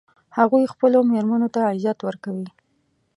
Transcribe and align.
هغوی 0.37 0.71
خپلو 0.73 0.99
میرمنو 1.11 1.47
ته 1.53 1.59
عزت 1.71 1.97
ورکوي 2.03 2.47